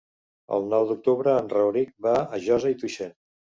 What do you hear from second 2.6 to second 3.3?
i Tuixén.